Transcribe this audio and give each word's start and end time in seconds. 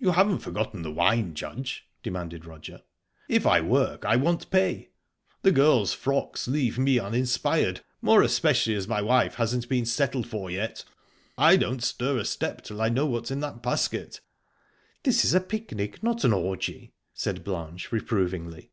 "You 0.00 0.10
haven't 0.10 0.40
forgotten 0.40 0.82
the 0.82 0.90
wine, 0.90 1.32
Judge?" 1.36 1.86
demanded 2.02 2.44
Roger. 2.44 2.82
"If 3.28 3.46
I 3.46 3.60
work, 3.60 4.04
I 4.04 4.16
want 4.16 4.50
pay. 4.50 4.88
The 5.42 5.52
girls' 5.52 5.92
frocks 5.92 6.48
leave 6.48 6.76
me 6.76 6.98
uninspired, 6.98 7.84
more 8.02 8.20
especially 8.22 8.74
as 8.74 8.88
my 8.88 9.00
wife's 9.00 9.36
hasn't 9.36 9.68
been 9.68 9.86
settled 9.86 10.26
for 10.26 10.50
yet. 10.50 10.84
I 11.38 11.56
don't 11.56 11.84
stir 11.84 12.18
a 12.18 12.24
step 12.24 12.62
till 12.62 12.82
I 12.82 12.88
know 12.88 13.06
what's 13.06 13.30
in 13.30 13.38
that 13.42 13.62
basket." 13.62 14.20
"This 15.04 15.24
is 15.24 15.34
a 15.34 15.40
picnic, 15.40 16.02
not 16.02 16.24
an 16.24 16.32
orgy," 16.32 16.92
said 17.12 17.44
Blanche 17.44 17.92
reprovingly. 17.92 18.72